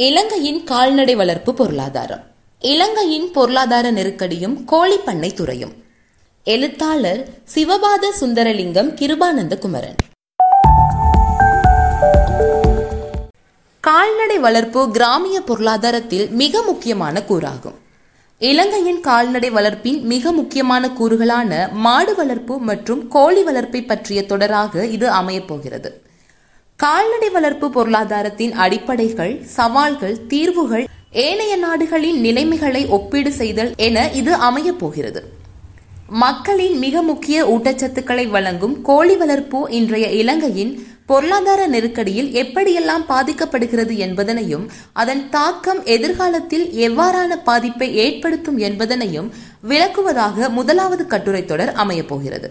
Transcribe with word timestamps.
இலங்கையின் 0.00 0.64
கால்நடை 0.64 1.14
வளர்ப்பு 1.14 1.54
பொருளாதாரம். 1.54 2.20
இலங்கையின் 2.60 3.30
பொருளாதார 3.30 3.90
நெருக்கடியும் 3.90 4.68
கோழிப்பண்ணை 4.72 5.34
துறையும். 5.34 5.72
எழுத்தாளர் 6.44 7.28
சிவபாத 7.54 8.12
சுந்தரலிங்கம் 8.20 8.94
கிருபானந்த 8.94 9.58
குமரன். 9.58 9.94
கால்நடை 13.80 14.38
வளர்ப்பு 14.38 14.90
கிராமிய 14.90 15.40
பொருளாதாரத்தில் 15.40 16.30
மிக 16.30 16.62
முக்கியமான 16.62 17.22
கூறாகும். 17.28 17.74
இலங்கையின் 18.38 19.00
கால்நடை 19.00 19.50
வளர்ப்பின் 19.50 20.00
மிக 20.00 20.32
முக்கியமான 20.32 20.88
கூறுகளான 20.88 21.72
மாடு 21.72 22.14
வளர்ப்பு 22.14 22.58
மற்றும் 22.58 23.08
கோழி 23.08 23.42
வளர்ப்பை 23.42 23.82
பற்றிய 23.82 24.22
தொடராக 24.22 24.82
இது 24.82 25.10
அமையப் 25.10 25.48
போகிறது. 25.48 26.02
கால்நடை 26.82 27.28
வளர்ப்பு 27.28 27.66
பொருளாதாரத்தின் 27.70 28.52
அடிப்படைகள் 28.64 29.32
சவால்கள் 29.56 30.14
தீர்வுகள் 30.26 30.84
ஏனைய 31.24 31.56
நாடுகளின் 31.56 32.20
நிலைமைகளை 32.20 32.82
ஒப்பீடு 32.96 33.30
செய்தல் 33.32 33.72
என 33.86 34.04
இது 34.20 34.32
அமையப் 34.48 34.78
போகிறது. 34.82 35.20
மக்களின் 36.22 36.76
மிக 36.84 37.02
முக்கிய 37.02 37.38
ஊட்டச்சத்துக்களை 37.54 38.24
வழங்கும் 38.30 38.76
கோழி 38.82 39.16
வளர்ப்பு 39.16 39.60
இன்றைய 39.70 40.06
இலங்கையின் 40.20 40.72
பொருளாதார 41.06 41.60
நெருக்கடியில் 41.66 42.32
எப்படியெல்லாம் 42.42 43.06
பாதிக்கப்படுகிறது 43.12 43.94
என்பதனையும் 44.06 44.66
அதன் 44.92 45.22
தாக்கம் 45.36 45.84
எதிர்காலத்தில் 45.96 46.66
எவ்வாறான 46.88 47.42
பாதிப்பை 47.50 47.90
ஏற்படுத்தும் 48.06 48.58
என்பதனையும் 48.68 49.30
விளக்குவதாக 49.68 50.50
முதலாவது 50.50 51.06
கட்டுரை 51.06 51.44
தொடர் 51.44 51.74
அமையப் 51.74 52.10
போகிறது. 52.12 52.50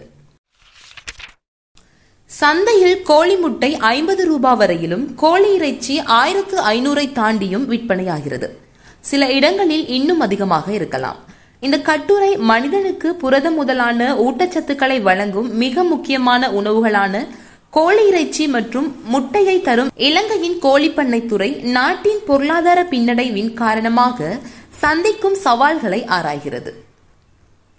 சந்தையில் 2.30 3.02
கோழி 3.02 3.36
முட்டை 3.36 3.78
ஐம்பது 3.78 4.26
ரூபாய் 4.26 4.56
வரையிலும் 4.56 5.16
கோழி 5.16 5.54
இறைச்சி 5.54 6.00
ஆயிரத்து 6.00 6.58
ஐநூறை 6.64 7.06
தாண்டியும் 7.20 7.66
விற்பனையாகிறது. 7.72 8.48
சில 9.00 9.32
இடங்களில் 9.32 9.88
இன்னும் 9.88 10.20
அதிகமாக 10.20 10.74
இருக்கலாம். 10.74 11.20
இந்த 11.60 11.78
கட்டுரை 11.80 12.38
மனிதனுக்கு 12.38 13.16
புரதம் 13.16 13.54
முதலான 13.54 14.14
ஊட்டச்சத்துக்களை 14.16 15.02
வழங்கும் 15.02 15.50
மிக 15.54 15.84
முக்கியமான 15.84 16.50
உணவுகளான 16.50 17.28
கோழி 17.70 18.08
இறைச்சி 18.08 18.48
மற்றும் 18.48 18.96
முட்டையை 19.04 19.62
தரும் 19.62 19.90
இலங்கையின் 19.96 20.60
கோழிப்பண்ணை 20.62 21.26
துறை 21.26 21.50
நாட்டின் 21.78 22.22
பொருளாதார 22.26 22.84
பின்னடைவின் 22.84 23.54
காரணமாக 23.54 24.38
சந்திக்கும் 24.70 25.36
சவால்களை 25.36 26.06
ஆராய்கிறது. 26.18 26.74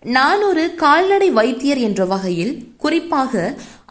நான் 0.03 0.43
ஒரு 0.43 0.75
கால்நடை 0.75 1.31
வைத்தியர் 1.31 1.78
என்ற 1.78 2.05
வகையில் 2.05 2.53
குறிப்பாக 2.78 3.33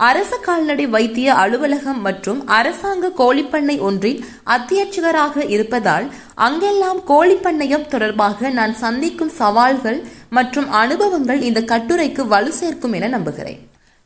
அரச 0.08 0.34
கால்நடை 0.38 0.86
வைத்திய 0.88 1.30
அலுவலகம் 1.34 2.02
மற்றும் 2.02 2.40
அரசாங்க 2.58 3.12
கோழிப்பண்ணை 3.18 3.76
ஒன்றின் 3.80 4.20
அத்தியட்சகராக 4.56 5.46
இருப்பதால் 5.56 6.06
அங்கெல்லாம் 6.48 7.00
கோழிப்பண்ணையம் 7.08 7.88
தொடர்பாக 7.88 8.50
நான் 8.50 8.76
சந்திக்கும் 8.76 9.34
சவால்கள் 9.40 10.00
மற்றும் 10.30 10.68
அனுபவங்கள் 10.82 11.42
இந்த 11.42 11.62
கட்டுரைக்கு 11.72 12.26
வலு 12.28 12.52
சேர்க்கும் 12.52 12.94
என 12.94 13.08
நம்புகிறேன். 13.08 13.60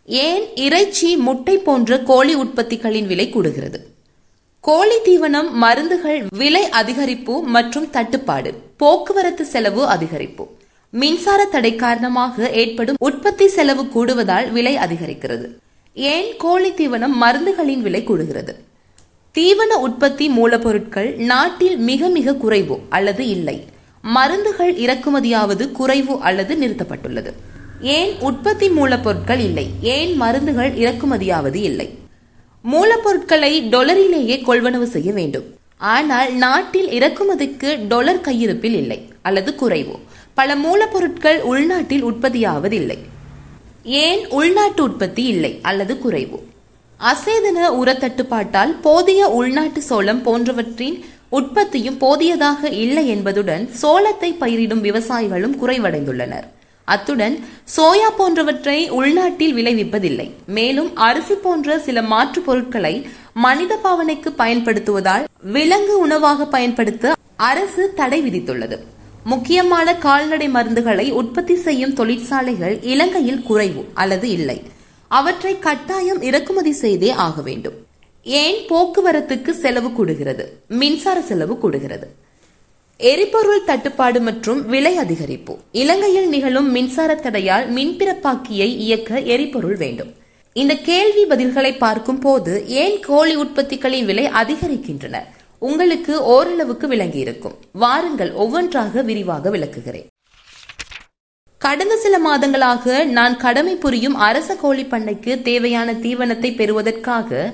ஏன் 0.07 0.45
இறைச்சி 0.55 1.09
முட்டை 1.17 1.57
போன்ற 1.57 1.99
கோழி 2.11 2.35
உற்பத்திகளின் 2.35 3.09
விலை 3.11 3.27
கூடுகிறது? 3.33 3.81
கோழி 4.63 4.97
தீவனம் 5.05 5.49
மருந்துகள் 5.63 6.19
விலை 6.41 6.63
அதிகரிப்பு 6.81 7.35
மற்றும் 7.55 7.89
தட்டுப்பாடு 7.89 8.51
போக்குவரத்து 8.77 9.45
செலவு 9.45 9.83
அதிகரிப்பு 9.95 10.45
மின்சார 10.93 11.45
தடை 11.45 11.75
காரணமாக 11.75 12.49
ஏற்படும் 12.63 12.99
உற்பத்தி 12.99 13.47
செலவு 13.47 13.83
கூடுவதால் 13.95 14.49
விலை 14.51 14.73
அதிகரிக்கிறது. 14.77 15.47
ஏன் 15.93 16.35
கோழி 16.37 16.71
தீவனம் 16.71 17.15
மருந்துகளின் 17.21 17.81
விலை 17.81 18.03
கூடுகிறது? 18.07 18.55
தீவன 19.31 19.77
உற்பத்தி 19.79 20.29
மூலப்பொருட்கள் 20.29 21.15
நாட்டில் 21.15 21.77
மிக 21.77 22.07
மிக 22.07 22.33
குறைவு 22.33 22.79
அல்லது 22.89 23.27
இல்லை. 23.27 23.63
மருந்துகள் 24.01 24.73
இறக்குமதியாவது 24.73 25.71
குறைவு 25.71 26.19
அல்லது 26.19 26.55
நிறுத்தப்பட்டுள்ளது. 26.55 27.33
ஏன் 27.81 28.19
உற்பத்தி 28.19 28.69
மூலப்பொருட்கள் 28.69 29.39
இல்லை? 29.39 29.67
ஏன் 29.81 30.15
மருந்துகள் 30.15 30.71
இறக்குமதியாவது 30.71 31.55
இல்லை? 31.55 31.97
மூலப்பொருட்களை 32.71 33.69
டொலரிலேயே 33.69 34.41
கொள்வனவு 34.41 34.83
செய்ய 34.83 35.11
வேண்டும். 35.11 35.43
ஆனால் 35.77 36.33
நாட்டில் 36.33 36.87
இறக்குமதிக்கு 36.87 37.77
டொலர் 37.87 38.21
கையிருப்பில் 38.21 38.75
இல்லை 38.75 39.07
அல்லது 39.21 39.55
குறைவு. 39.55 39.95
பல 40.33 40.55
மூலப்பொருட்கள் 40.55 41.39
உள்நாட்டில் 41.39 42.05
உற்பத்தியாவதில்லை. 42.05 42.97
ஏன் 43.83 44.29
உள்நாட்டு 44.29 44.83
உற்பத்தி 44.83 45.23
இல்லை 45.23 45.59
அல்லது 45.61 45.97
குறைவு? 45.97 46.43
அசேதன 46.99 47.69
உரத்தட்டுப்பாட்டால் 47.69 48.75
போதிய 48.81 49.27
உள்நாட்டு 49.27 49.81
சோளம் 49.81 50.21
போன்றவற்றின் 50.21 51.05
உற்பத்தியும் 51.29 51.97
போதியதாக 51.97 52.71
இல்லை 52.71 53.07
என்பதுடன் 53.07 53.69
சோளத்தை 53.81 54.33
பயிரிடும் 54.37 54.83
விவசாயிகளும் 54.83 55.55
குறைவடைந்துள்ளனர். 55.61 56.43
அத்துடன் 56.85 57.43
சோயா 57.77 58.09
போன்றவற்றை 58.17 58.89
உள்நாட்டில் 58.89 59.55
விளைவிப்பதில்லை. 59.55 60.31
மேலும் 60.45 60.95
அரிசி 60.95 61.33
போன்ற 61.33 61.79
சில 61.79 62.01
மாற்று 62.01 62.41
பொருட்களை 62.41 63.07
மனித 63.33 63.79
பாவனைக்கு 63.83 64.29
பயன்படுத்துவதால் 64.37 65.23
விலங்கு 65.41 65.99
உணவாக 65.99 66.45
பயன்படுத்த 66.45 67.13
அரசு 67.35 67.93
தடை 67.95 68.21
விதித்துள்ளது. 68.21 68.79
முக்கியமான 69.23 69.95
கால்நடை 69.95 70.49
மருந்துகளை 70.49 71.11
உற்பத்தி 71.11 71.55
செய்யும் 71.55 71.93
தொழிற்சாலைகள் 71.93 72.81
இலங்கையில் 72.81 73.43
குறைவு 73.43 73.85
அல்லது 73.93 74.29
இல்லை. 74.29 74.61
அவற்றை 75.07 75.59
கட்டாயம் 75.59 76.21
இறக்குமதி 76.21 76.71
செய்தே 76.71 77.09
ஆக 77.11 77.41
வேண்டும். 77.41 77.73
ஏன் 78.23 78.67
போக்குவரத்துக்கு 78.69 79.49
செலவு 79.49 79.89
கூடுகிறது? 79.89 80.45
மின்சார 80.67 81.21
செலவு 81.21 81.57
கூடுகிறது. 81.63 82.07
எரிபொருள் 82.97 83.63
தட்டுப்பாடு 83.63 84.21
மற்றும் 84.21 84.65
விலை 84.65 84.97
அதிகரிப்பு. 84.97 85.57
இலங்கையில் 85.71 86.29
நிகழும் 86.29 86.71
மின்சார 86.71 87.15
தடையால் 87.15 87.73
மின்பிறப்பாக்கியை 87.73 88.67
இயக்க 88.77 89.19
எரிபொருள் 89.19 89.75
வேண்டும். 89.75 90.13
இந்த 90.53 90.75
கேள்வி 90.75 91.25
பதில்களை 91.25 91.77
பார்க்கும் 91.77 92.19
போது 92.19 92.67
ஏன் 92.67 92.99
கோழி 92.99 93.37
உற்பத்திகளின் 93.37 94.05
விலை 94.05 94.25
அதிகரிக்கின்றன? 94.25 95.17
உங்களுக்கு 95.67 96.23
ஓரளவுக்கு 96.23 96.87
விளங்கி 96.87 97.19
இருக்கும் 97.19 97.55
வாருங்கள் 97.71 98.31
ஒவ்வொன்றாக 98.33 99.01
விரிவாக 99.01 99.49
விளக்குகிறேன். 99.49 100.07
கடந்த 101.57 101.97
சில 101.97 102.19
மாதங்களாக 102.19 103.05
நான் 103.05 103.37
கடமை 103.37 103.75
புரியும் 103.75 104.15
அரச 104.15 104.55
கோழி 104.55 104.83
பண்ணைக்கு 104.83 105.41
தேவையான 105.41 105.93
தீவனத்தை 105.93 106.55
பெறுவதற்காக 106.55 107.53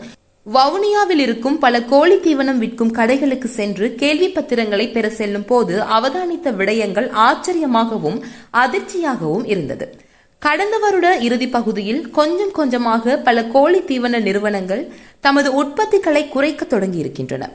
வவுனியாவில் 0.53 1.21
இருக்கும் 1.25 1.59
பல 1.59 1.83
கோழி 1.83 2.15
தீவனம் 2.15 2.57
விற்கும் 2.57 2.95
கடைகளுக்கு 2.95 3.45
சென்று 3.45 3.95
கேள்வி 3.95 4.29
பத்திரங்களை 4.29 4.89
பெற 4.89 5.09
செல்லும் 5.09 5.45
போது 5.45 5.81
அவதானித்த 5.81 6.55
விடயங்கள் 6.55 7.09
ஆச்சரியமாகவும் 7.09 8.19
அதிர்ச்சியாகவும் 8.53 9.45
இருந்தது. 9.45 10.01
கடந்த 10.39 10.77
வருட 10.77 11.17
இறுதி 11.17 11.47
பகுதியில் 11.47 12.09
கொஞ்சம் 12.09 12.51
கொஞ்சமாக 12.51 13.17
பல 13.17 13.45
கோழி 13.45 13.79
தீவன 13.79 14.21
நிறுவனங்கள் 14.21 14.93
தமது 15.19 15.63
உற்பத்திகளை 15.63 16.29
குறைக்க 16.29 16.65
தொடங்கி 16.65 16.97
இருக்கின்றன 16.97 17.49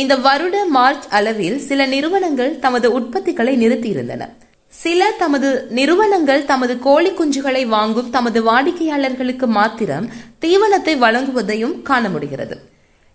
இந்த 0.00 0.14
வருட 0.16 0.56
மார்ச் 0.76 1.06
அளவில் 1.08 1.58
சில 1.58 1.86
நிறுவனங்கள் 1.86 2.58
தமது 2.64 2.86
உற்பத்திகளை 3.00 3.52
நிறுத்தியிருந்தன. 3.62 4.22
சில 4.70 5.10
தமது 5.18 5.50
நிறுவனங்கள் 5.70 6.42
தமது 6.44 6.74
கோழி 6.78 7.10
குஞ்சுகளை 7.10 7.62
வாங்கும் 7.66 8.10
தமது 8.10 8.38
வாடிக்கையாளர்களுக்கு 8.42 9.46
மாத்திரம் 9.58 10.06
தீவனத்தை 10.40 10.94
வழங்குவதையும் 11.04 11.76
காண 11.82 12.08
முடிகிறது. 12.08 12.56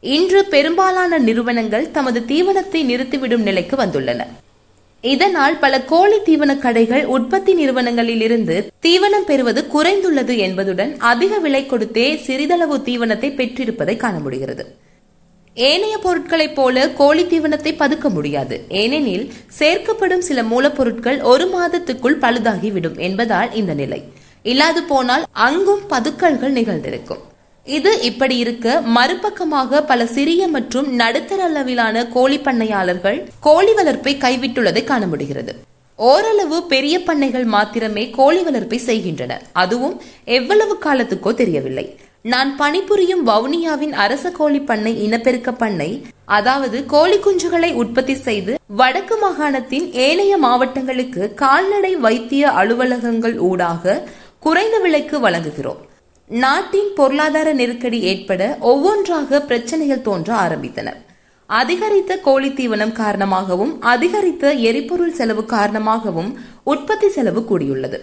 இன்று 0.04 0.46
பெரும்பாலான 0.46 1.20
நிறுவனங்கள் 1.20 1.92
தமது 1.92 2.20
தீவனத்தை 2.20 2.82
நிறுத்திவிடும் 2.84 3.46
நிலைக்கு 3.50 3.78
வந்துள்ளன. 3.78 4.22
இதனால் 5.02 5.58
பல 5.60 5.76
கோழி 5.82 6.20
தீவன 6.26 6.52
கடைகள் 6.58 7.04
உற்பத்தி 7.16 7.54
நிறுவனங்களில் 7.54 8.22
இருந்து 8.22 8.58
தீவனம் 8.86 9.28
பெறுவது 9.30 9.64
குறைந்துள்ளது 9.76 10.38
என்பதுடன் 10.38 10.94
அதிக 10.98 11.38
விலை 11.38 11.64
கொடுத்தே 11.66 12.08
சிறிதளவு 12.28 12.78
தீவனத்தை 12.78 13.32
பெற்றிருப்பதை 13.36 13.98
காண 13.98 14.20
முடிகிறது. 14.20 14.66
ஏனைய 15.54 15.98
பொருட்களைப் 15.98 16.56
போல 16.56 16.90
கோழி 16.90 17.24
தீவனத்தை 17.24 17.78
பதுக்க 17.78 18.10
முடியாது. 18.10 18.66
ஏனெனில் 18.70 19.34
சேர்க்கப்படும் 19.60 20.20
சில 20.20 20.44
மூலப்பொருட்கள் 20.44 21.22
ஒரு 21.22 21.46
மாதத்துக்குள் 21.46 22.20
பழுதாகிவிடும் 22.20 22.98
என்பதால் 22.98 23.54
இந்த 23.54 23.74
நிலை. 23.74 24.04
இல்லாது 24.44 24.84
போனால் 24.84 25.26
அங்கும் 25.32 25.82
பதுக்கல்கள் 25.90 26.56
நிகழ்ந்திருக்கும். 26.60 27.22
இது 27.66 28.02
இப்படி 28.02 28.38
இருக்க 28.38 28.82
மறுபக்கமாக 28.96 29.82
பல 29.82 30.06
சிறிய 30.06 30.48
மற்றும் 30.48 30.94
நடுத்தர 30.94 31.44
அளவிலான 31.44 32.08
கோழி 32.08 32.38
பண்ணையாளர்கள் 32.38 33.28
கோழி 33.40 33.74
வளர்ப்பை 33.74 34.16
கைவிட்டுள்ளதை 34.16 34.84
காண 34.84 35.08
முடிகிறது. 35.08 35.56
ஓரளவு 35.96 36.64
பெரிய 36.64 37.04
பண்ணைகள் 37.04 37.44
மாத்திரமே 37.44 38.10
கோழி 38.10 38.40
வளர்ப்பை 38.40 38.78
செய்கின்றன. 38.78 39.42
அதுவும் 39.52 40.02
எவ்வளவு 40.26 40.78
காலத்துக்கோ 40.84 41.34
தெரியவில்லை. 41.34 42.00
நான் 42.26 42.50
பணிபுரியும் 42.58 43.22
வவுனியாவின் 43.28 43.94
அரச 44.04 44.32
கோழி 44.32 44.60
பண்ணை 44.60 44.92
இனப்பெருக்க 45.04 45.52
பண்ணை 45.52 45.88
அதாவது 46.26 46.86
கோழி 46.86 47.18
குஞ்சுகளை 47.18 47.74
உற்பத்தி 47.74 48.16
செய்து 48.16 48.56
வடக்கு 48.80 49.16
மாகாணத்தின் 49.24 49.88
ஏனைய 50.06 50.38
மாவட்டங்களுக்கு 50.38 51.34
கால்நடை 51.34 51.96
வைத்திய 51.96 52.52
அலுவலகங்கள் 52.52 53.38
ஊடாக 53.38 53.96
குறைந்த 54.40 54.78
விலைக்கு 54.80 55.20
வழங்குகிறோம். 55.20 55.82
நாட்டின் 56.30 56.94
பொருளாதார 56.96 57.54
நெருக்கடி 57.54 58.02
ஏற்பட 58.02 58.58
ஒவ்வொன்றாக 58.60 59.42
பிரச்சனைகள் 59.42 60.02
தோன்ற 60.02 60.36
ஆரம்பித்தன. 60.36 60.90
அதிகரித்த 61.46 62.18
கோழி 62.18 62.50
தீவனம் 62.50 62.92
காரணமாகவும் 62.92 63.82
அதிகரித்த 63.82 64.54
எரிபொருள் 64.70 65.14
செலவு 65.14 65.46
காரணமாகவும் 65.46 66.34
உற்பத்தி 66.64 67.10
செலவு 67.10 67.44
கூடியுள்ளது. 67.50 68.00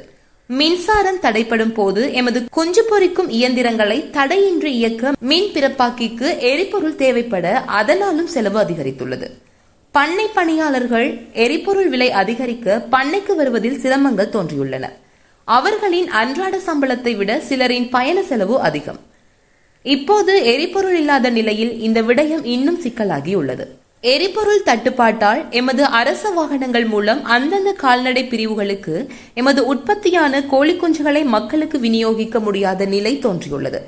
மின்சாரம் 0.51 1.21
தடைப்படும் 1.21 1.73
போது 1.73 2.13
எமது 2.13 2.45
குஞ்சு 2.51 2.85
பொறிக்கும் 2.85 3.29
இயந்திரங்களை 3.29 4.11
தடையின்றி 4.11 4.73
இயக்க 4.75 5.13
மின் 5.21 5.51
பிறப்பாக்கிக்கு 5.53 6.39
எரிபொருள் 6.39 6.95
தேவைப்பட 6.95 7.65
அதனாலும் 7.65 8.27
செலவு 8.27 8.61
அதிகரித்துள்ளது. 8.61 9.27
பண்ணை 9.91 10.27
பணியாளர்கள் 10.35 11.19
எரிபொருள் 11.33 11.89
விலை 11.89 12.11
அதிகரிக்க 12.13 12.87
பண்ணைக்கு 12.91 13.35
வருவதில் 13.35 13.79
சிரமங்கள் 13.79 14.33
தோன்றியுள்ளன. 14.37 14.93
அவர்களின் 15.45 16.09
அன்றாட 16.09 16.61
சம்பளத்தை 16.67 17.17
விட 17.17 17.41
சிலரின் 17.49 17.91
பயண 17.91 18.23
செலவு 18.23 18.61
அதிகம். 18.61 19.01
இப்போது 19.83 20.45
எரிபொருள் 20.45 20.99
இல்லாத 20.99 21.31
நிலையில் 21.31 21.81
இந்த 21.81 22.03
விடயம் 22.03 22.45
இன்னும் 22.45 22.83
சிக்கலாகியுள்ளது. 22.83 23.67
எரிபொருள் 24.03 24.67
தட்டுப்பாட்டால் 24.67 25.41
எமது 25.51 25.85
அரச 25.99 26.31
வாகனங்கள் 26.31 26.85
மூலம் 26.85 27.25
அந்தந்த 27.25 27.71
கால்நடை 27.73 28.23
பிரிவுகளுக்கு 28.25 28.95
எமது 29.35 29.61
உற்பத்தியான 29.67 30.43
கோழி 30.53 30.75
குஞ்சுகளை 30.75 31.23
மக்களுக்கு 31.25 31.79
விநியோகிக்க 31.79 32.39
முடியாத 32.41 32.85
நிலை 32.85 33.13
தோன்றியுள்ளது. 33.19 33.81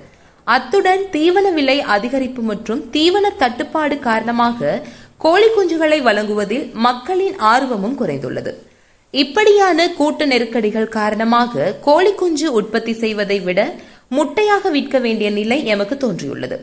அத்துடன் 0.46 1.02
தீவன 1.12 1.52
விலை 1.52 1.76
அதிகரிப்பு 1.96 2.42
மற்றும் 2.50 2.82
தீவன 2.92 3.30
தட்டுப்பாடு 3.36 3.98
காரணமாக 4.08 4.80
கோழி 5.18 5.48
குஞ்சுகளை 5.56 6.00
வழங்குவதில் 6.08 6.66
மக்களின் 6.72 7.38
ஆர்வமும் 7.52 7.96
குறைந்துள்ளது. 8.00 8.54
இப்படியான 9.10 9.88
கூட்ட 9.92 10.26
நெருக்கடிகள் 10.26 10.94
காரணமாக 10.98 11.72
கோழி 11.80 12.12
குஞ்சு 12.12 12.52
உற்பத்தி 12.52 12.92
செய்வதை 12.92 13.40
விட 13.40 13.60
முட்டையாக 14.08 14.70
விற்க 14.70 14.98
வேண்டிய 14.98 15.30
நிலை 15.30 15.66
எமக்கு 15.66 15.96
தோன்றியுள்ளது. 15.96 16.58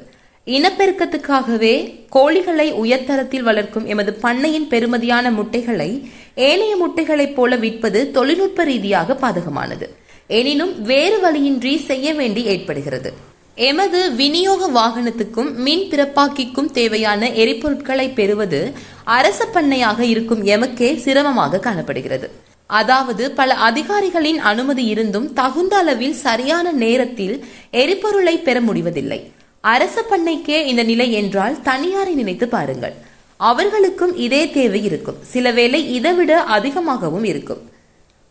இனப்பெருக்கத்துக்காகவே 0.53 1.73
கோழிகளை 2.15 2.67
உயர்தரத்தில் 2.73 3.43
வளர்க்கும் 3.47 3.85
எமது 3.85 4.17
பண்ணையின் 4.21 4.67
பெருமதியான 4.73 5.31
முட்டைகளை 5.31 6.09
ஏனைய 6.35 6.73
முட்டைகளைப் 6.75 7.35
போல 7.35 7.55
விற்பது 7.55 8.11
தொழில்நுட்ப 8.11 8.63
ரீதியாக 8.63 9.17
பாதகமானது. 9.21 9.87
எனினும் 10.27 10.81
வேறு 10.81 11.19
வழியின்றி 11.19 11.77
செய்ய 11.77 12.13
வேண்டி 12.13 12.43
ஏற்படுகிறது. 12.43 13.13
எமது 13.55 14.15
விநியோக 14.15 14.69
வாகனத்துக்கும் 14.79 15.53
மின் 15.53 15.85
பிறப்பாக்கிக்கும் 15.91 16.71
தேவையான 16.71 17.29
எரிபொருட்களை 17.29 18.13
பெறுவது 18.13 18.73
அரச 19.03 19.47
பண்ணையாக 19.53 19.99
இருக்கும் 19.99 20.45
எமக்கே 20.45 20.95
சிரமமாக 20.95 21.59
காணப்படுகிறது. 21.59 22.29
அதாவது 22.67 23.31
பல 23.31 23.53
அதிகாரிகளின் 23.53 24.39
அனுமதி 24.39 24.85
இருந்தும் 24.85 25.33
தகுந்த 25.33 25.77
அளவில் 25.77 26.13
சரியான 26.13 26.71
நேரத்தில் 26.71 27.45
எரிபொருளை 27.71 28.37
பெற 28.37 28.61
முடிவதில்லை. 28.61 29.19
அரச 29.61 30.05
பண்ணைக்கே 30.09 30.65
இந்த 30.65 30.83
நிலை 30.83 31.11
என்றால் 31.11 31.57
தனியாரை 31.63 32.13
நினைத்து 32.13 32.47
பாருங்கள். 32.47 32.93
அவர்களுக்கும் 33.37 34.15
இதே 34.15 34.49
தேவை 34.49 34.83
இருக்கும். 34.83 35.15
சில 35.21 35.51
வேளை 35.51 35.93
இதைவிட 35.93 36.43
அதிகமாகவும் 36.43 37.23
இருக்கும். 37.23 37.69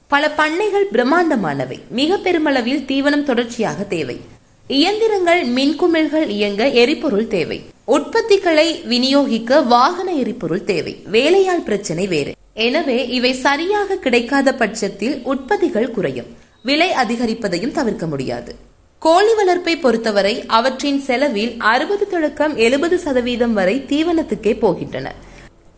பல 0.08 0.30
பண்ணைகள் 0.30 0.86
பிரம்மாண்டமானவை. 0.92 1.78
மிக 1.90 2.16
பெருமளவில் 2.16 2.84
தீவனம் 2.88 3.22
தொடர்ச்சியாக 3.22 3.84
தேவை. 3.84 4.20
இயந்திரங்கள் 4.68 5.46
மின்குமிழ்கள் 5.46 6.28
இயங்க 6.28 6.68
எரிபொருள் 6.68 7.26
தேவை. 7.26 7.62
உற்பத்திகளை 7.86 8.82
விநியோகிக்க 8.88 9.66
வாகன 9.66 10.12
எரிபொருள் 10.12 10.64
தேவை. 10.64 11.02
வேலையால் 11.06 11.62
பிரச்சனை 11.62 12.06
வேறு. 12.06 12.34
எனவே 12.54 13.08
இவை 13.08 13.32
சரியாக 13.32 13.96
கிடைக்காத 13.96 14.54
பட்சத்தில் 14.54 15.20
உற்பத்திகள் 15.22 15.90
குறையும். 15.90 16.26
விலை 16.62 16.90
அதிகரிப்பதையும் 16.90 17.72
தவிர்க்க 17.72 18.06
முடியாது. 18.06 18.54
கோழி 19.06 19.34
வளர்ப்பை 19.34 19.76
பொறுத்தவரை 19.76 20.44
அவற்றின் 20.46 20.98
செலவில் 21.00 21.58
அறுபது 21.58 22.08
தொடக்கம் 22.08 22.56
எழுபது 22.56 22.98
சதவீதம் 22.98 23.52
வரை 23.52 23.84
தீவனத்துக்கே 23.88 24.52
போகின்றன. 24.62 25.06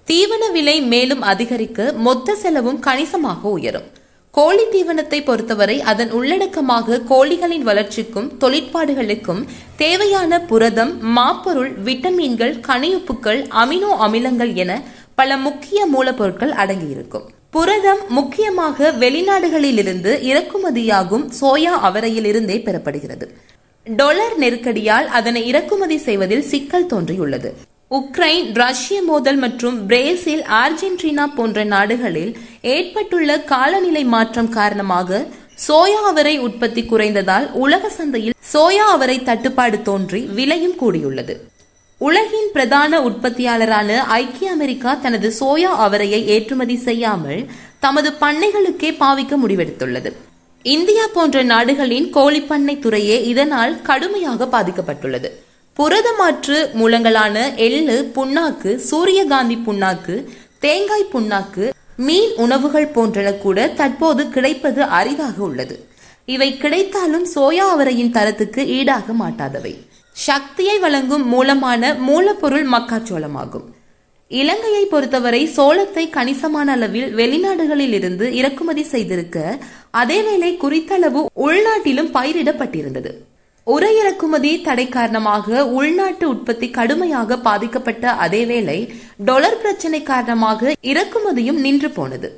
தீவன 0.06 0.50
விலை 0.52 0.80
மேலும் 0.82 1.22
அதிகரிக்க 1.22 1.92
மொத்த 2.06 2.34
செலவும் 2.34 2.78
கணிசமாக 2.78 3.48
உயரும். 3.48 3.86
கோழி 4.30 4.64
தீவனத்தை 4.64 5.24
பொறுத்தவரை 5.24 5.80
அதன் 5.80 6.12
உள்ளடக்கமாக 6.12 7.00
கோழிகளின் 7.10 7.66
வளர்ச்சிக்கும் 7.70 8.32
தொழிற்பாடுகளுக்கும் 8.40 9.42
தேவையான 9.76 10.40
புரதம் 10.40 11.16
மாப்பொருள் 11.16 11.72
விட்டமின்கள் 11.84 12.54
கனியுப்புக்கள் 12.68 13.42
அமினோ 13.62 13.92
அமிலங்கள் 14.06 14.54
என 14.54 14.82
பல 15.14 15.36
முக்கிய 15.36 15.86
மூலப்பொருட்கள் 15.86 16.56
அடங்கியிருக்கும். 16.64 17.28
புரதம் 17.52 18.00
முக்கியமாக 18.08 18.90
வெளிநாடுகளிலிருந்து 19.02 20.10
இறக்குமதியாகும் 20.30 21.24
சோயா 21.40 21.72
அவரையிலிருந்தே 21.88 22.56
பெறப்படுகிறது. 22.66 23.26
டொலர் 23.86 24.36
நெருக்கடியால் 24.38 25.08
அதனை 25.18 25.42
இறக்குமதி 25.46 25.98
செய்வதில் 25.98 26.42
சிக்கல் 26.42 26.86
தோன்றியுள்ளது. 26.86 27.50
உக்ரைன் 27.90 28.48
ரஷ்ய 28.54 29.02
மோதல் 29.02 29.36
மற்றும் 29.36 29.86
பிரேசில் 29.86 30.44
அர்ஜென்டினா 30.62 31.26
போன்ற 31.34 31.64
நாடுகளில் 31.64 32.32
ஏற்பட்டுள்ள 32.60 33.40
காலநிலை 33.40 34.04
மாற்றம் 34.04 34.48
காரணமாக 34.48 35.26
சோயா 35.68 36.00
அவரை 36.12 36.38
உற்பத்தி 36.38 36.82
குறைந்ததால் 36.82 37.46
உலக 37.52 37.88
சந்தையில் 37.88 38.34
சோயா 38.52 38.88
அவரை 38.96 39.22
தட்டுப்பாடு 39.22 39.82
தோன்றி 39.82 40.20
விலையும் 40.20 40.76
கூடியுள்ளது. 40.82 41.36
உலகின் 42.00 42.50
பிரதான 42.52 43.00
உற்பத்தியாளரான 43.08 43.90
ஐக்கிய 44.16 44.50
அமெரிக்கா 44.50 44.94
தனது 44.94 45.28
சோயா 45.40 45.70
அவரையை 45.86 46.20
ஏற்றுமதி 46.26 46.76
செய்யாமல் 46.76 47.40
தமது 47.78 48.10
பண்ணைகளுக்கே 48.20 48.90
பாவிக்க 49.00 49.36
முடிவெடுத்துள்ளது. 49.42 50.10
இந்தியா 50.62 51.04
போன்ற 51.16 51.42
நாடுகளின் 51.42 52.06
கோழிப்பண்ணை 52.14 52.78
துறையே 52.78 53.16
இதனால் 53.24 53.82
கடுமையாக 53.82 54.48
பாதிக்கப்பட்டுள்ளது. 54.54 55.30
புரத 55.72 56.08
மாற்று 56.18 56.70
மூலங்களான 56.74 57.54
எள்ளு 57.56 57.98
புண்ணாக்கு 58.14 58.76
சூரியகாந்தி 58.76 59.58
புண்ணாக்கு 59.66 60.16
தேங்காய் 60.58 61.12
புண்ணாக்கு 61.12 61.66
மீன் 61.96 62.32
உணவுகள் 62.36 62.92
போன்றன 62.96 63.28
கூட 63.44 63.68
தற்போது 63.68 64.28
கிடைப்பது 64.28 64.82
அரிதாக 64.82 65.36
உள்ளது. 65.42 65.76
இவை 66.24 66.50
கிடைத்தாலும் 66.56 67.28
சோயா 67.34 67.66
அவரையின் 67.74 68.12
தரத்துக்கு 68.12 68.62
ஈடாக 68.78 69.12
மாட்டாதவை. 69.22 69.74
சக்தியை 70.26 70.76
வழங்கும் 70.84 71.24
மூலமான 71.32 71.90
மூலப்பொருள் 72.06 72.66
மக்காச்சோளமாகும். 72.74 73.66
இலங்கையை 74.30 74.84
பொறுத்தவரை 74.92 75.42
சோளத்தை 75.56 76.04
கணிசமான 76.16 76.72
அளவில் 76.76 77.14
வெளிநாடுகளில் 77.20 77.94
இருந்து 77.98 78.26
இறக்குமதி 78.40 78.84
செய்திருக்க 78.92 79.38
அதேவேளை 80.00 80.50
குறித்தளவு 80.64 81.20
உள்நாட்டிலும் 81.46 82.10
பயிரிடப்பட்டிருந்தது. 82.16 83.12
உர 83.66 83.84
இறக்குமதி 84.00 84.50
தடை 84.66 84.88
காரணமாக 84.88 85.64
உள்நாட்டு 85.78 86.24
உற்பத்தி 86.34 86.68
கடுமையாக 86.70 87.38
பாதிக்கப்பட்ட 87.48 88.12
அதேவேளை 88.26 88.78
டொலர் 89.28 89.60
பிரச்சினை 89.62 90.02
காரணமாக 90.02 90.74
இறக்குமதியும் 90.92 91.62
நின்று 91.66 91.90
போனது. 91.90 92.28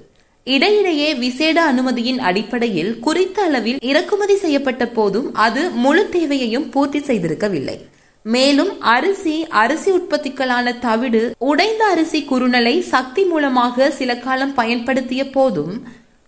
இடையிடையே 0.46 1.14
விசேட 1.14 1.72
அனுமதியின் 1.72 2.18
அடிப்படையில் 2.18 2.98
குறித்த 2.98 3.42
அளவில் 3.42 3.80
இறக்குமதி 3.80 4.36
செய்யப்பட்ட 4.36 4.86
போதும் 4.86 5.34
அது 5.34 5.70
முழு 5.70 6.08
தேவையையும் 6.08 6.70
பூர்த்தி 6.70 6.98
செய்திருக்கவில்லை. 6.98 7.78
மேலும் 8.22 8.80
அரிசி 8.80 9.46
அரிசி 9.48 9.90
உற்பத்திகளான 9.92 10.78
தவிடு 10.78 11.34
உடைந்த 11.38 11.84
அரிசி 11.84 12.20
குறுநலை 12.22 12.80
சக்தி 12.80 13.24
மூலமாக 13.24 13.90
சில 13.90 14.16
காலம் 14.16 14.54
பயன்படுத்திய 14.54 15.30
போதும் 15.30 15.74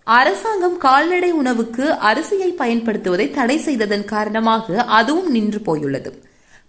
அரசாங்கம் 0.06 0.76
கால்நடை 0.76 1.30
உணவுக்கு 1.30 1.84
அரிசியை 2.10 2.50
பயன்படுத்துவதை 2.58 3.30
தடை 3.30 3.58
செய்ததன் 3.58 4.04
காரணமாக 4.04 4.84
அதுவும் 4.98 5.30
நின்று 5.30 5.60
போயுள்ளது. 5.60 6.12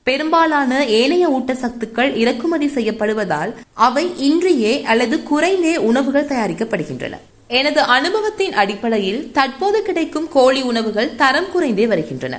பெரும்பாலான 0.03 0.85
ஏனைய 0.85 1.27
ஊட்டச்சத்துக்கள் 1.29 2.11
இறக்குமதி 2.15 2.67
செய்யப்படுவதால் 2.67 3.53
அவை 3.73 4.05
இன்றியே 4.17 4.81
அல்லது 4.81 5.23
குறைந்தே 5.23 5.77
உணவுகள் 5.77 6.29
தயாரிக்கப்படுகின்றன. 6.31 7.15
எனது 7.57 7.81
அனுபவத்தின் 7.95 8.53
அடிப்படையில் 8.53 9.31
தற்போது 9.31 9.81
கிடைக்கும் 9.81 10.27
கோழி 10.27 10.61
உணவுகள் 10.61 11.15
தரம் 11.15 11.51
குறைந்தே 11.51 11.85
வருகின்றன. 11.87 12.35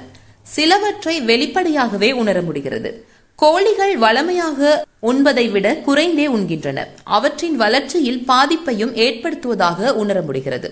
சிலவற்றை 0.55 1.15
வெளிப்படையாகவே 1.21 2.13
உணர 2.13 2.43
முடிகிறது. 2.43 2.91
கோழிகள் 3.37 3.95
வளமையாக 3.97 4.85
உண்பதை 5.03 5.51
விட 5.51 5.69
குறைந்தே 5.77 6.27
உண்கின்றன. 6.27 6.79
அவற்றின் 7.05 7.57
வளர்ச்சியில் 7.57 8.25
பாதிப்பையும் 8.29 8.95
ஏற்படுத்துவதாக 9.05 9.93
உணர 9.93 10.21
முடிகிறது. 10.21 10.71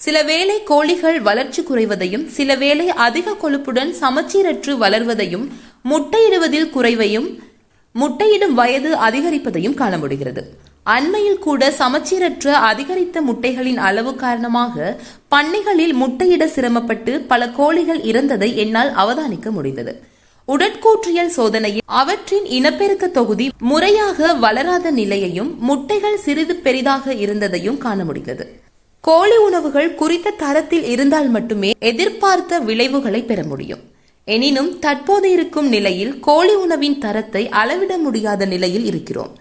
சில 0.00 0.22
வேளை 0.22 0.62
கோழிகள் 0.62 1.20
வளர்ச்சி 1.20 1.62
குறைவதையும் 1.62 2.26
சில 2.26 2.54
வேளை 2.54 2.88
அதிக 2.88 3.34
கொழுப்புடன் 3.42 3.92
சமச்சீரற்று 4.00 4.74
வளர்வதையும் 4.84 5.46
முட்டையிடுவதில் 5.90 6.70
குறைவையும் 6.70 7.28
முட்டையிடும் 7.94 8.54
வயது 8.60 8.90
அதிகரிப்பதையும் 9.08 9.74
காண 9.74 9.98
முடிகிறது. 9.98 10.70
அண்மையில் 10.86 11.38
கூட 11.38 11.70
சமச்சீரற்ற 11.70 12.46
அதிகரித்த 12.50 13.22
முட்டைகளின் 13.22 13.76
அளவு 13.76 14.14
காரணமாக 14.14 14.98
பண்ணைகளில் 15.28 15.94
முட்டையிட 15.94 16.44
சிரமப்பட்டு 16.44 17.20
பல 17.20 17.48
கோழிகள் 17.48 18.00
இறந்ததை 18.00 18.54
என்னால் 18.54 18.90
அவதானிக்க 18.90 19.50
முடிந்தது. 19.50 20.02
உடற்கூற்றியல் 20.48 21.30
சோதனையில் 21.36 21.84
அவற்றின் 21.84 22.44
இனப்பெருக்க 22.44 23.06
தொகுதி 23.08 23.50
முறையாக 23.58 24.34
வளராத 24.34 24.90
நிலையையும் 24.90 25.58
முட்டைகள் 25.58 26.16
சிறிது 26.16 26.56
பெரிதாக 26.56 27.14
இருந்ததையும் 27.14 27.78
காண 27.78 28.04
முடிந்தது. 28.04 28.46
கோழி 29.00 29.36
உணவுகள் 29.36 29.94
குறித்த 29.94 30.30
தரத்தில் 30.30 30.84
இருந்தால் 30.84 31.28
மட்டுமே 31.28 31.70
எதிர்பார்த்த 31.78 32.58
விளைவுகளை 32.58 33.22
பெற 33.22 33.42
முடியும். 33.42 33.80
எனினும் 34.24 34.78
தற்போது 34.78 35.30
இருக்கும் 35.30 35.68
நிலையில் 35.68 36.20
கோழி 36.20 36.54
உணவின் 36.54 36.98
தரத்தை 36.98 37.48
அளவிட 37.48 37.98
முடியாத 37.98 38.44
நிலையில் 38.46 38.84
இருக்கிறோம். 38.84 39.32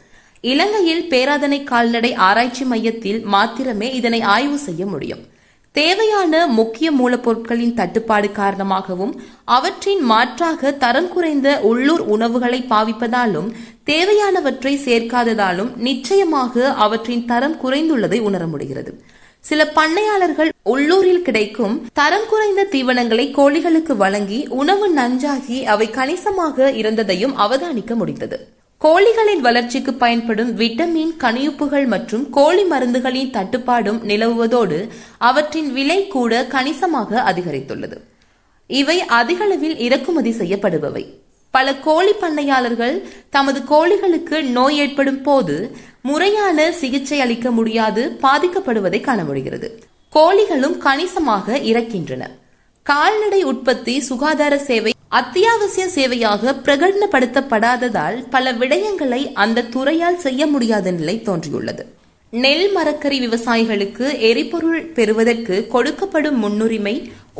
இலங்கையில் 0.43 1.03
பேராதனை 1.10 1.63
கால்நடை 1.63 2.13
ஆராய்ச்சி 2.13 2.65
மையத்தில் 2.65 3.19
மாத்திரமே 3.24 3.93
இதனை 3.93 4.21
ஆய்வு 4.21 4.57
செய்ய 4.57 4.86
முடியும். 4.86 5.29
தேவையான 5.71 6.48
முக்கிய 6.48 6.91
மூலப்பொருட்களின் 6.91 7.74
தட்டுப்பாடு 7.74 8.31
காரணமாகவும் 8.31 9.21
அவற்றின் 9.45 10.01
மாற்றாக 10.01 10.71
தரம் 10.71 11.07
குறைந்த 11.07 11.60
உள்ளூர் 11.60 12.01
உணவுகளை 12.01 12.60
பாவிப்பதாலும் 12.69 13.50
தேவையானவற்றை 13.86 14.74
சேர்க்காததாலும் 14.88 15.75
நிச்சயமாக 15.77 16.74
அவற்றின் 16.75 17.25
தரம் 17.25 17.57
குறைந்துள்ளதை 17.63 18.19
உணர 18.21 18.48
முடிகிறது. 18.48 18.93
சில 19.41 19.71
பண்ணையாளர்கள் 19.75 20.50
உள்ளூரில் 20.63 21.21
கிடைக்கும் 21.21 21.75
தரம் 21.93 22.27
குறைந்த 22.29 22.67
தீவனங்களை 22.71 23.27
கோழிகளுக்கு 23.38 23.95
வழங்கி 23.95 24.48
உணவு 24.48 24.93
நஞ்சாகி 24.93 25.63
அவை 25.63 25.89
கணிசமாக 25.89 26.71
இருந்ததையும் 26.71 27.38
அவதானிக்க 27.38 27.95
முடிந்தது. 27.95 28.39
கோழிகளின் 28.86 29.42
வளர்ச்சிக்கு 29.42 29.94
பயன்படும் 29.94 30.58
விட்டமின் 30.58 31.12
கனியுப்புகள் 31.20 31.88
மற்றும் 31.88 32.30
கோழி 32.30 32.64
மருந்துகளின் 32.64 33.32
தட்டுப்பாடும் 33.32 34.00
நிலவுவதோடு 34.04 34.90
அவற்றின் 35.18 35.74
விலை 35.74 36.08
கூட 36.08 36.46
கணிசமாக 36.46 37.24
அதிகரித்துள்ளது. 37.32 37.98
இவை 38.68 39.02
அதிகளவில் 39.02 39.78
இறக்குமதி 39.78 40.32
செய்யப்படுபவை. 40.32 41.06
பல 41.52 41.76
கோழி 41.76 42.12
பண்ணையாளர்கள் 42.12 43.02
தமது 43.30 43.60
கோழிகளுக்கு 43.60 44.42
நோய் 44.42 44.78
ஏற்படும் 44.78 45.22
போது 45.22 45.76
முறையான 46.02 46.72
சிகிச்சை 46.72 47.22
அளிக்க 47.22 47.52
முடியாது 47.52 48.18
பாதிக்கப்படுவதை 48.22 49.02
காண 49.02 49.24
முடிகிறது. 49.24 49.84
கோழிகளும் 50.14 50.78
கணிசமாக 50.78 51.58
இறக்கின்றன. 51.58 52.24
கால்நடை 52.86 53.40
உற்பத்தி 53.44 53.94
சுகாதார 54.00 54.54
சேவை 54.58 54.92
அத்தியாவசிய 55.20 55.84
சேவையாக 55.96 56.54
பிரகடனப்படுத்தப்படாததால் 56.66 58.18
பல 58.30 58.54
விடயங்களை 58.54 59.20
அந்த 59.34 59.66
துறையால் 59.76 60.18
செய்ய 60.18 60.48
முடியாத 60.48 60.92
நிலை 60.92 61.16
தோன்றியுள்ளது. 61.22 61.84
நெல் 62.34 62.66
மரக்கறி 62.72 63.18
விவசாயிகளுக்கு 63.28 64.08
எரிபொருள் 64.30 64.82
பெறுவதற்கு 64.98 65.68
கொடுக்கப்படும் 65.74 66.42
முன்னுரிமை 66.44 66.96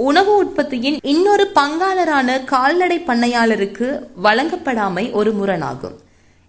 உணவு 0.08 0.34
உற்பத்தியின் 0.44 1.00
இன்னொரு 1.14 1.48
பங்காளரான 1.56 2.44
கால்நடை 2.54 3.00
பண்ணையாளருக்கு 3.08 3.90
வழங்கப்படாமை 4.24 5.12
ஒரு 5.12 5.34
முரணாகும். 5.34 5.98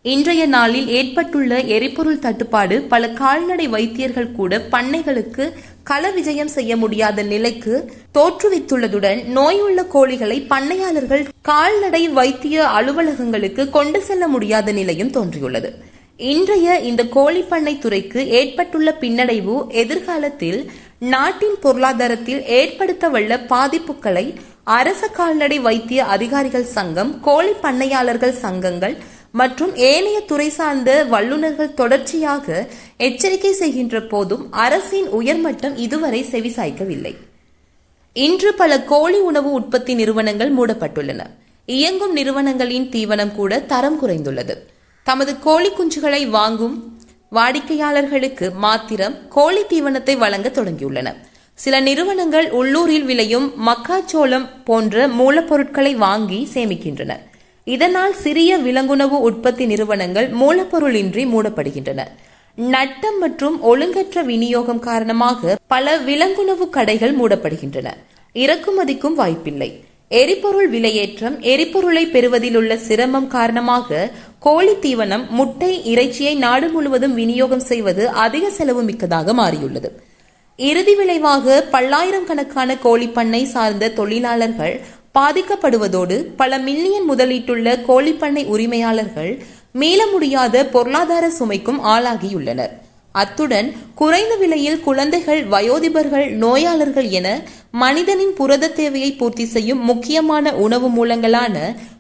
இன்றைய 0.05 0.47
நாளில் 0.47 0.89
ஏற்பட்டுள்ள 0.89 1.59
எரிபொருள் 1.75 2.19
தட்டுப்பாடு 2.19 2.83
பல 2.83 3.09
கால்நடை 3.11 3.69
வைத்தியர்கள் 3.69 4.33
கூட 4.33 4.59
பண்ணைகளுக்கு 4.71 5.45
கள 5.83 6.11
விஜயம் 6.11 6.49
செய்ய 6.49 6.77
முடியாத 6.77 7.23
நிலைக்கு 7.23 7.75
தோற்றுவித்துள்ளதுடன் 8.15 9.21
நோயுள்ள 9.29 9.85
கோழிகளை 9.95 10.39
பண்ணையாளர்கள் 10.49 11.23
கால்நடை 11.43 12.03
வைத்திய 12.09 12.67
அலுவலகங்களுக்கு 12.69 13.71
கொண்டு 13.71 14.03
செல்ல 14.03 14.29
முடியாத 14.29 14.73
நிலையும் 14.73 15.11
தோன்றியுள்ளது. 15.11 15.71
இன்றைய 16.17 16.79
இந்த 16.79 17.03
கோழிப்பண்ணை 17.15 17.79
துறைக்கு 17.79 18.29
ஏற்பட்டுள்ள 18.31 18.97
பின்னடைவு 19.01 19.57
எதிர்காலத்தில் 19.69 20.61
நாட்டின் 20.99 21.57
பொருளாதாரத்தில் 21.61 22.43
ஏற்படுத்தவல்ல 22.59 23.41
பாதிப்புகளை 23.49 24.27
அரச 24.65 25.09
கால்நடை 25.09 25.59
வைத்திய 25.61 26.05
அதிகாரிகள் 26.05 26.71
சங்கம் 26.77 27.21
கோழி 27.21 27.53
பண்ணையாளர்கள் 27.63 28.39
சங்கங்கள் 28.45 28.95
மற்றும் 29.33 29.77
ஏனைய 29.77 30.21
துறை 30.21 30.49
சார்ந்த 30.49 31.05
வல்லுநர்கள் 31.05 31.75
தொடர்ச்சியாக 31.75 32.69
எச்சரிக்கை 32.97 33.53
செய்கின்ற 33.53 34.03
போதும் 34.03 34.53
அரசின் 34.53 35.09
உயர்மட்டம் 35.09 35.77
இதுவரை 35.77 36.25
செவிசாய்க்கவில்லை. 36.25 37.17
இன்று 38.13 38.55
பல 38.55 38.83
கோழி 38.83 39.19
உணவு 39.19 39.51
உற்பத்தி 39.53 39.95
நிறுவனங்கள் 39.95 40.55
மூடப்பட்டுள்ளன. 40.55 41.21
இயங்கும் 41.67 42.13
நிறுவனங்களின் 42.13 42.89
தீவனம் 42.89 43.35
கூட 43.35 43.61
தரம் 43.61 43.99
குறைந்துள்ளது. 44.03 44.55
தமது 45.03 45.39
கோழி 45.39 45.69
குஞ்சுகளை 45.69 46.29
வாங்கும் 46.29 46.99
வாடிக்கையாளர்களுக்கு 47.33 48.55
மாத்திரம் 48.55 49.29
கோழி 49.29 49.61
தீவனத்தை 49.61 50.17
வழங்க 50.17 50.49
தொடங்கியுள்ளன. 50.49 51.15
சில 51.55 51.81
நிறுவனங்கள் 51.81 52.51
உள்ளூரில் 52.51 53.05
விளையும் 53.05 53.53
மக்காச்சோளம் 53.67 54.49
போன்ற 54.65 55.09
மூலப்பொருட்களை 55.09 55.95
வாங்கி 55.95 56.49
சேமிக்கின்றன. 56.55 57.13
இதனால் 57.65 58.15
சிறிய 58.15 58.59
விலங்குணவு 58.59 59.19
உற்பத்தி 59.29 59.67
நிறுவனங்கள் 59.67 60.31
மூலப்பொருளின்றி 60.31 61.25
மூடப்படுகின்றன. 61.35 62.01
நட்டம் 62.55 63.19
மற்றும் 63.19 63.63
ஒழுங்கற்ற 63.63 64.25
விநியோகம் 64.25 64.79
காரணமாக 64.79 65.57
பல 65.67 65.99
விலங்குணவு 65.99 66.69
கடைகள் 66.71 67.17
மூடப்படுகின்றன. 67.17 67.89
இறக்குமதிக்கும் 68.35 69.15
வாய்ப்பில்லை. 69.15 69.85
எரிபொருள் 70.09 70.71
விலையேற்றம் 70.71 71.41
எரிபொருளை 71.41 72.07
பெறுவதில் 72.07 72.57
உள்ள 72.57 72.77
சிரமம் 72.77 73.27
காரணமாக 73.27 74.11
கோழி 74.39 74.73
தீவனம் 74.73 75.29
முட்டை 75.29 75.85
இறைச்சியை 75.85 76.35
நாடு 76.35 76.69
முழுவதும் 76.69 77.15
விநியோகம் 77.15 77.67
செய்வது 77.71 78.09
அதிக 78.09 78.51
செலவு 78.51 78.83
மிக்கதாக 78.83 79.33
மாறியுள்ளது. 79.33 79.91
இறுதி 80.57 80.95
விளைவாக 80.95 81.65
பல்லாயிரம் 81.71 82.27
கணக்கான 82.27 82.77
கோழி 82.79 83.09
பண்ணை 83.09 83.45
சார்ந்த 83.45 83.89
தொழிலாளர்கள் 83.89 84.81
பாதிக்கப்படுவதோடு 85.15 86.17
பல 86.41 86.59
மில்லியன் 86.59 87.09
முதலீட்டுள்ள 87.11 87.75
கோழிப்பண்ணை 87.89 88.45
உரிமையாளர்கள் 88.47 89.33
மீள 89.73 90.07
முடியாத 90.07 90.65
பொருளாதார 90.67 91.25
சுமைக்கும் 91.31 91.81
ஆளாகியுள்ளனர். 91.85 92.73
அத்துடன் 93.13 93.69
குறைந்த 93.95 94.35
விலையில் 94.37 94.81
குழந்தைகள் 94.81 95.43
வயோதிபர்கள் 95.49 96.27
நோயாளர்கள் 96.45 97.09
என 97.11 97.29
மனிதனின் 97.71 98.35
புரத 98.35 98.71
தேவையை 98.71 99.13
பூர்த்தி 99.13 99.45
செய்யும் 99.45 99.85
முக்கியமான 99.91 100.55
உணவு 100.55 100.89
மூலங்களான 100.97 101.57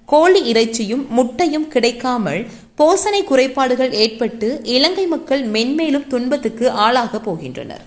கோழி 0.07 0.40
இறைச்சியும் 0.52 1.07
முட்டையும் 1.11 1.69
கிடைக்காமல் 1.69 2.42
போசனை 2.78 3.25
குறைபாடுகள் 3.25 3.92
ஏற்பட்டு 3.92 4.61
இலங்கை 4.76 5.07
மக்கள் 5.07 5.50
மென்மேலும் 5.50 6.07
துன்பத்துக்கு 6.07 6.71
ஆளாக 6.71 7.21
போகின்றனர். 7.26 7.85